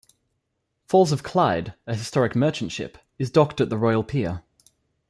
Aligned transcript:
"Falls 0.87 1.11
of 1.11 1.21
Clyde", 1.21 1.75
a 1.85 1.93
historic 1.93 2.35
merchant 2.35 2.71
ship, 2.71 2.97
is 3.19 3.29
docked 3.29 3.61
at 3.61 3.69
the 3.69 3.77
royal 3.77 4.03
pier. 4.03 4.41